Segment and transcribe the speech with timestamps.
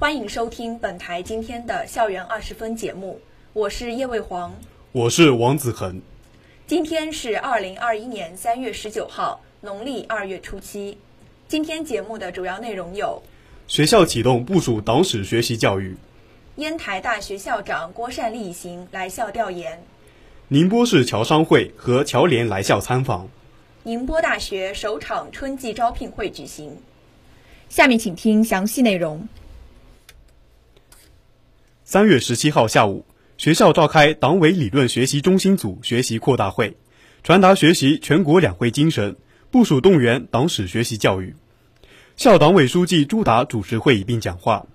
[0.00, 3.20] 欢迎收听本台今天的校园二十分节目，
[3.52, 4.54] 我是叶卫煌，
[4.92, 6.00] 我是王子恒。
[6.68, 10.96] 今天是二零二一年三月十九号，农历二月初七。
[11.48, 13.20] 今天节目的主要内容有：
[13.66, 15.96] 学校启动部署党史学习教育；
[16.54, 19.82] 烟台大学校长郭善立一行来校调研。
[20.46, 23.28] 宁波市侨商会和侨联来校参访。
[23.82, 26.76] 宁波大学首场春季招聘会举行。
[27.68, 29.28] 下面请听详细内容。
[31.90, 33.06] 三月十七号下午，
[33.38, 36.76] 学校召开党委理论学习中心组学习扩大会，
[37.22, 39.16] 传达学习全国两会精神，
[39.50, 41.34] 部署动员党史学习教育。
[42.14, 44.66] 校党委书记朱达主持会议并讲话，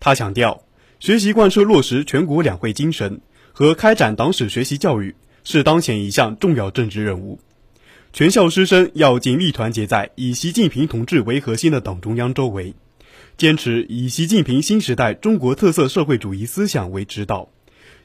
[0.00, 0.60] 他强调，
[0.98, 3.20] 学习贯彻落实全国两会精神。
[3.52, 5.14] 和开展党史学习教育
[5.44, 7.38] 是当前一项重要政治任务，
[8.12, 12.74] 全校师生要紧密团结在以习近平同志为核心的党中央周围，
[13.36, 17.48] 坚持以习近平新时代中国特色社会主义思想为指导，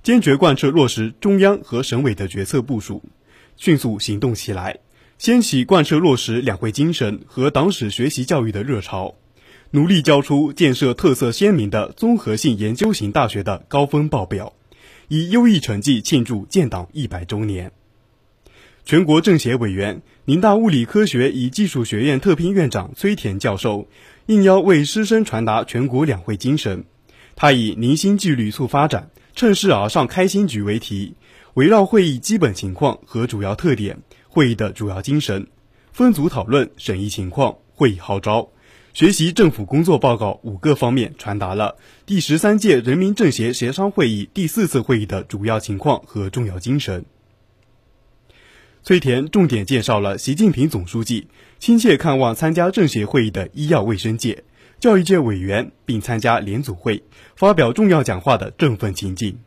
[0.03, 3.03] 坚决贯彻落实中央和省委的决策部署，
[3.57, 4.79] 迅速行动起来，
[5.17, 9.15] 掀起贯彻落实两会精神和党史学习教育的热潮，
[9.71, 14.53] 努力交出建设特色鲜明的综合性研究型大学的高分报表。
[15.09, 17.71] 以优异成绩庆祝建党一百周年。
[18.85, 23.87] 全国政协委员、宁大物理科学与技术学院特聘院长崔田教授
[24.25, 26.83] 应邀为师生传达全国两会精神。
[27.37, 31.15] 他以“凝心纪律促发展，趁势而上开新局”为题，
[31.53, 35.47] 围绕会议基本情况和主要特点、会议的主要精神，
[35.93, 38.49] 分组讨论审议情况、会议号召。
[38.93, 47.05] 学习政府工作报告五个方面传达了第十三届人民政协协商会议第四次会议的主要情况和重要精神。
[48.83, 54.43] 崔田重点介绍了习近平总书记亲切看望参加政协会议的医药卫生界、
[54.77, 57.01] 教育界委员，并参加联组会
[57.37, 59.39] 发表重要讲话的振奋情景。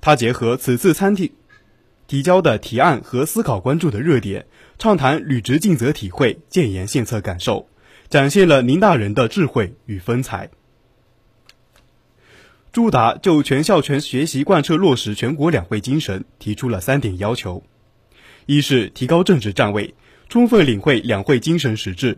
[0.00, 1.34] 他结合此次参提
[2.08, 4.46] 提交的提案和思考关注的热点，
[4.76, 7.68] 畅谈履职尽责体会、建言献策感受。
[8.08, 10.50] 展现了宁大人的智慧与风采。
[12.72, 17.62] 朱达就全校全学习贯彻落实全国两会精神提出了三点要求：
[18.48, 19.94] 一是提高政治站位，
[20.30, 22.16] 充分领会两会精神实质，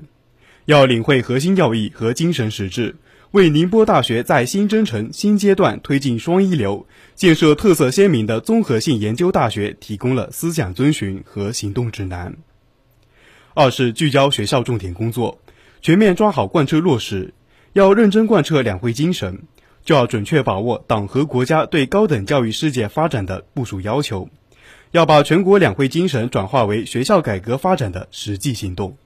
[0.64, 2.94] 要领会核心要义和精神实质，
[3.32, 6.86] 为宁波大学在新征程新阶段推进双一流、
[7.16, 12.34] 建设特色鲜明的综合性研究大学提供了思想遵循和行动指南；
[13.54, 15.40] 二是聚焦学校重点工作。
[15.82, 17.34] 全面抓好贯彻落实，
[17.72, 19.42] 要认真贯彻两会精神，
[19.84, 24.28] 就要准确把握党和国家对高等教育事业发展的部署要求，
[24.92, 28.96] 要把全国两会精神转化为学校改革发展的实际行动。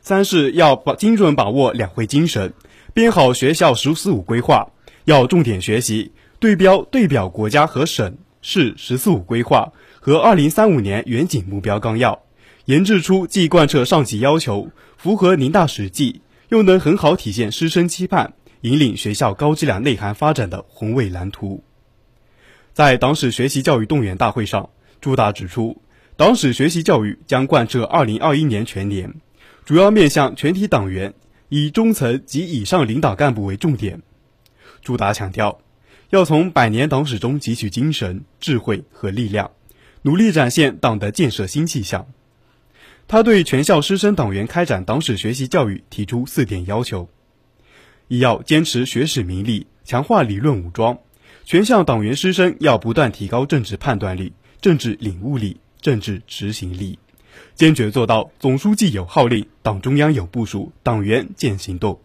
[0.00, 2.52] 三是要把精准把握两会精神，
[2.94, 4.70] 编好学校“十四五”规划，
[5.04, 12.22] 要重点学习对标对表国家和省市“十四五”规划和二零三五年远景目标纲要。
[12.66, 21.62] 研制出既贯彻上级要求、符合宁大实际，又能很好体现师生期盼、引领学校高质量内涵发展的宏伟蓝图。
[22.76, 24.68] 在党史学习教育动员大会上，
[25.00, 25.80] 朱达指出，
[26.18, 29.14] 党史学习教育将贯彻2021年全年，
[29.64, 31.14] 主要面向全体党员，
[31.48, 34.02] 以中层及以上领导干部为重点。
[34.82, 35.58] 朱达强调，
[36.10, 39.52] 要从百年党史中汲取精神、智慧和力量，
[40.02, 42.06] 努力展现党的建设新气象。
[43.08, 47.08] 他对全校师生党员开展党史学习教育提出四点要求：
[48.08, 50.98] 一要坚持学史明理，强化理论武装；
[51.46, 56.98] 全校党员师生要不断提高政治判断力、政治领悟力、政治执行力，
[57.54, 62.00] 坚决做到总书记有号令，党中央有部署，党员见行动。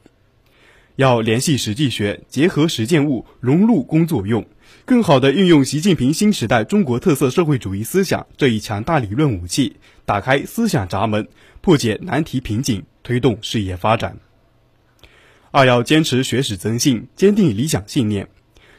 [0.95, 4.45] 要联系实际学，结合实践物，融入工作用。
[4.85, 11.27] 更好地运用习近平新时代中国特色社会主义思想这一强大理论武器，打开思想闸门，
[11.61, 14.19] 破解难题瓶颈，推动事业发展。
[15.49, 18.29] 二要坚持学史增信，坚定理想信念，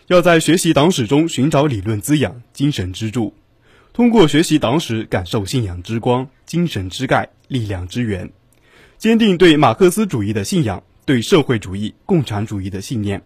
[0.06, 3.34] 要在学习党史中寻找理论滋养、精神支柱，
[3.92, 8.30] 通过学习党史感受信仰之光、精神之钙、力量之源，
[8.98, 10.82] 坚定对马克思主义的信仰。
[11.04, 13.22] 对社会主义、共产主义的信念，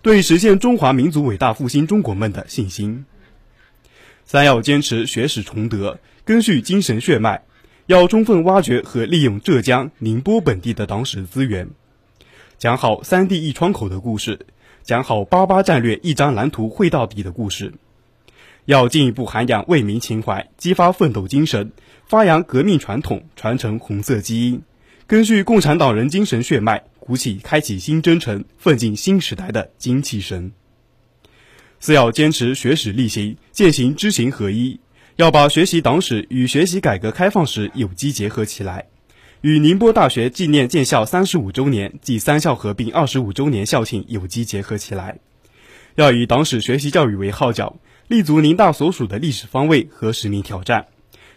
[0.00, 3.04] 对实现中华民族伟大复兴中国梦的信心。
[4.24, 7.42] 三要坚持学史崇德，根续精神血脉，
[7.86, 11.68] 要充分挖掘和利用浙江、宁波本地的党史资源，
[12.58, 14.46] 讲好“三地一窗口”的故事，
[14.84, 17.72] 讲好“八八战略一张蓝图绘到底”的故事。
[18.64, 21.72] 要进一步涵养为民情怀，激发奋斗精神，
[22.06, 24.62] 发扬革命传统，传承红色基因，
[25.06, 30.52] 根据共产党人精神血脉，鼓起开启新征程、奋进新时代的精气神。
[31.80, 34.78] 四要坚持学史力行，践行知行合一，
[35.16, 38.86] 要把学习党史与学习改革开放史有机结合起来，
[39.42, 45.18] 与宁波大学纪念建校三十五周年暨三校合并二十五周年校庆有机结合起来。
[45.96, 47.76] 要以党史学习教育为号角。
[48.08, 50.88] 立足宁大所属的历史方位和使命挑战，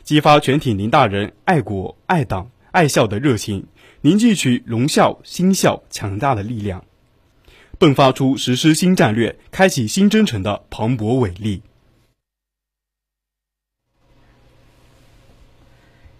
[0.04, 3.68] 激发全体宁大人爱国、爱党、爱校的热情，
[4.02, 6.84] 凝聚起荣校、新校强大的力量，
[7.80, 11.62] 迸发出实施新战略、开启新征程的磅礴伟力。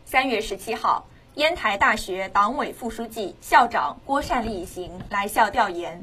[0.06, 6.02] 三月十七号，烟台大学党委副书记、校长郭善利一行来校调研，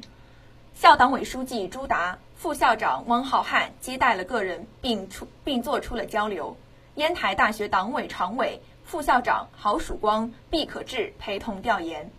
[0.75, 2.19] 校党委书记朱达。
[2.37, 6.55] 副校长汪浩瀚接待了个人，并出并做出了交流。
[6.97, 12.11] 烟台大学党委常委、副校长郝曙光、毕可志陪同调研。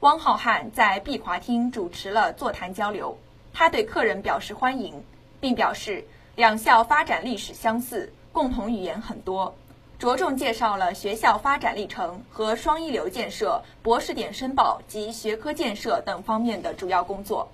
[0.00, 3.16] 汪浩瀚在碧华厅主持了座谈交流，
[3.52, 5.04] 他对客人表示欢迎，
[5.38, 9.54] 并表示两校发展历史相似，共同语言很多，
[9.98, 17.50] 着重介绍了学校发展历程和双一流建设、博士点申报及学科建设等方面的主要工作。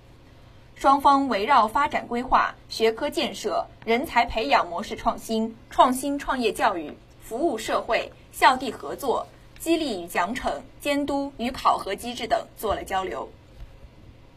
[0.74, 9.28] 双方围绕发展规划、学科建设、人才培养模式创新、创新创业教育、服务社会、校地合作、
[9.60, 13.30] 激励与奖惩、监督与考核机制等做了交流。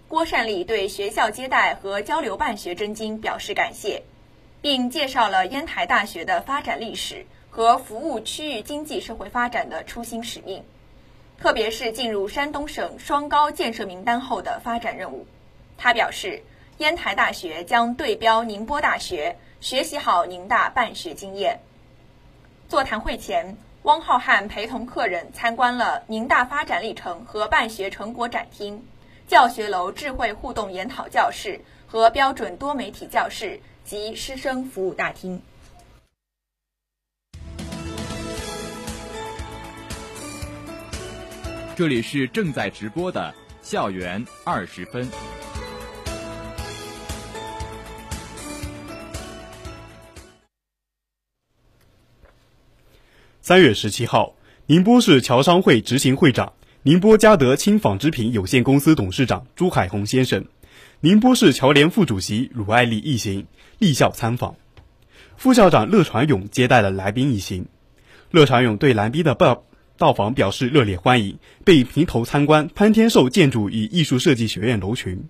[0.08, 4.04] 郭善利对学校接待和交流办学真经表示感谢，
[4.62, 7.26] 并介绍了烟台大学的发展历史
[7.56, 10.62] 和服务区域经济社会发展的初心使命，
[11.40, 15.26] 特别是进入山东省双高建设名单后的发展任务。
[15.78, 16.44] 他表示，
[16.80, 21.62] 烟台大学将对标宁波大学，学习好宁大办学经验。
[22.68, 28.86] 座谈会前，汪浩瀚陪同客人参观了宁大发展历程和办学成果展厅、
[29.30, 35.42] 教学楼智慧互动研讨教室和标准多媒体教室及师生服务大厅。
[41.76, 45.06] 这里是正在直播的校园二十分。
[53.42, 54.36] 三月十七号，
[54.68, 60.46] 宁波市侨商会执行会长、宁波嘉德轻纺织品有限公司董事长朱海红先生，
[61.02, 63.48] 宁波市侨联副主席鲁爱丽一行
[63.80, 64.56] 莅校参访。
[65.36, 67.68] 副校长乐传勇接待了来宾一行。
[68.32, 69.66] 乐传勇对来宾的到
[69.98, 75.26] 到访表示热烈欢迎，并平头参观潘天寿建筑与艺术设计学院楼群。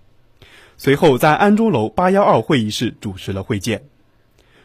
[0.76, 3.84] 随后在安中楼八幺二会议室主持了会见。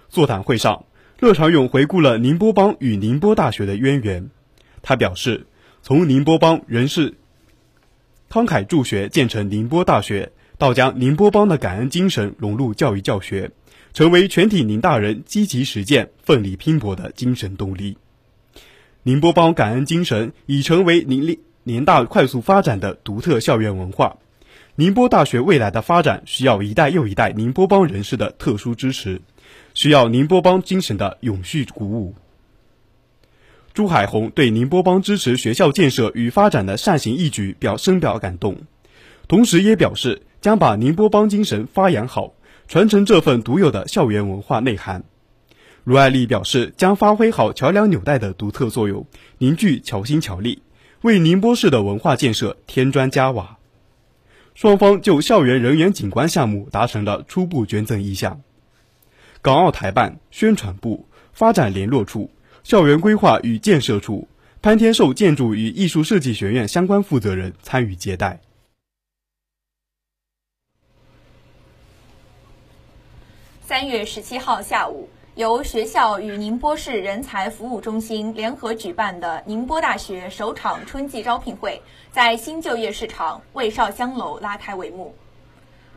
[0.10, 0.86] 座谈会上。
[1.20, 4.32] 乐长勇回顾了宁波帮与宁波大学的渊源，
[4.82, 5.46] 他表示，
[5.84, 7.14] 从宁波帮人士
[8.28, 13.52] 慷慨助学建成宁波大学，到将宁波帮的感恩精神融入教育教学，
[13.94, 18.00] 成为全体宁大人积极实践、奋力拼搏的精神动力。
[19.04, 24.18] 宁波帮感恩精神已成为宁宁大快速发展的独特校园文化。
[24.76, 29.22] 宁波大学未来的发展需要一代又一代宁波帮人士的特殊支持。
[29.74, 32.14] 需要宁波帮精神的永续鼓舞。
[33.74, 38.58] 朱海红对宁波帮支持学校建设与发展的善行义举表深表感动，
[39.28, 42.34] 同时也表示将把宁波帮精神发扬好，
[42.68, 45.04] 传承这份独有的校园文化内涵。
[45.84, 49.08] 卢爱丽表示将发挥好桥梁纽带的独特作用，
[49.40, 50.62] 凝聚侨心侨力，
[51.02, 53.58] 为宁波市的文化建设添砖加瓦。
[54.54, 58.42] 双方就校园人员景观项目达成了初步捐赠意向。
[59.42, 62.30] 港澳台办、宣传部、发展联络处、
[62.64, 64.28] 校园规划与建设处、
[64.62, 68.40] 潘天寿建筑与艺术设计学院相关负责人参与接待。
[73.64, 85.16] 三月十七号下午，由学校与宁波市人才服务中心联合举办的宁波大学首场春季招聘会，在新就业市场魏少香楼拉开帷幕。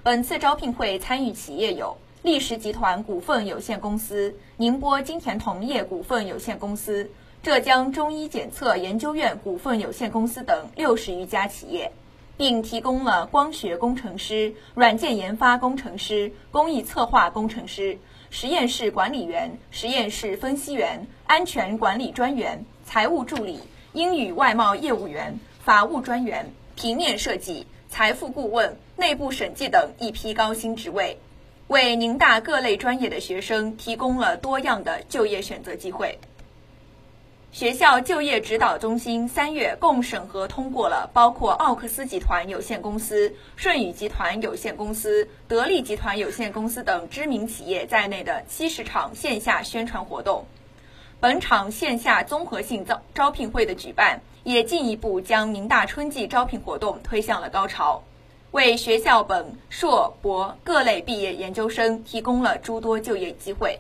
[0.04, 1.96] 本次招聘会参与企业有。
[2.22, 7.10] 立石集团股份有限公司、宁波金田铜业股份有限公司、
[7.42, 11.92] 浙江中医检测研究院股份有限公司等六十余家企业，
[12.38, 17.98] 并提供了光学工程师、软件研发工程师、工艺策划工程师、
[18.36, 23.60] 实验室管理员、实验室分析员、安全管理专员、财务助理、
[23.92, 31.16] 英语外贸业务员、法务专员、平面设计、财富顾问、内部审计等一批高薪职位，
[31.68, 36.18] 为宁大各类专业的学生提供了多样的就业选择机会。
[37.54, 50.46] 学校就业指导中心三月共审核通过了包括奥克斯集团有限公司、顺宇集团有限公司、得力集团有限公司等知名企业在内的七十场线下宣传活动。
[51.20, 58.02] 本场线下综合性招招聘会的举办，也进一步将宁大春季招聘活动推向了高潮，
[58.50, 63.78] 为学校本硕博各类毕业研究生提供了诸多就业机会。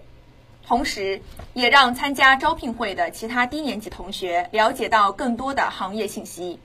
[0.66, 1.20] 同时，
[1.52, 6.58] 也让参加招聘会的其他低年级同学了解到更多的行业信息。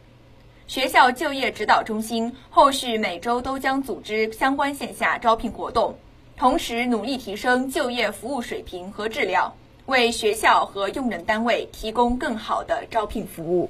[0.68, 5.96] 学校就业指导中心后续每周都将组织相关线下招聘活动，
[6.38, 9.53] 同时努力提升就业服务水平和质量，
[9.86, 13.70] 为学校和用人单位提供更好的招聘服务。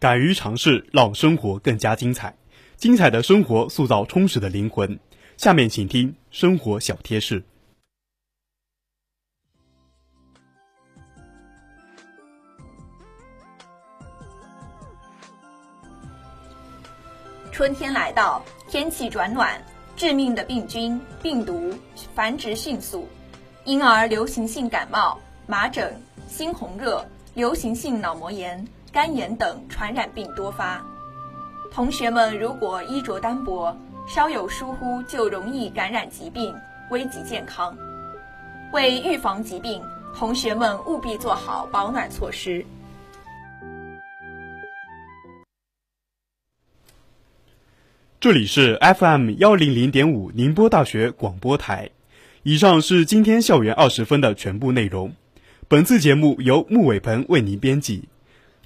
[0.00, 2.34] 敢于尝试，让生活更加精彩。
[2.76, 4.98] 精彩的生活塑造充实的灵魂。
[5.36, 7.44] 下面请听生活小贴士。
[17.52, 19.62] 春天来到，天气转暖，
[19.96, 21.74] 致命的病菌、病毒
[22.14, 23.06] 繁殖迅速，
[23.66, 25.94] 因而流行性感冒、麻疹、
[26.26, 28.66] 猩红热、流行性脑膜炎。
[28.92, 30.84] 肝炎等传染病多发，
[31.70, 33.76] 同学们如果衣着单薄，
[34.08, 36.52] 稍有疏忽就容易感染疾病，
[36.90, 37.76] 危及健康。
[38.72, 39.80] 为预防疾病，
[40.12, 42.66] 同学们务必做好保暖措施。
[48.18, 51.90] 这里是 FM 幺零零点五宁波大学广播台。
[52.42, 55.12] 以上是今天校园二十分的全部内容。
[55.68, 58.08] 本次节目由穆伟鹏为您编辑。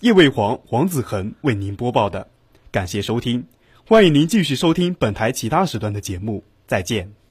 [0.04, 2.28] 叶卫煌、黄子恒为您播报的，
[2.70, 3.46] 感谢收听，
[3.88, 7.23] 欢迎您继续收听本台其他时段的节目，再见。